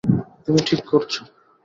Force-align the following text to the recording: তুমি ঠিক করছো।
তুমি 0.45 0.59
ঠিক 0.65 0.81
করছো। 0.85 1.21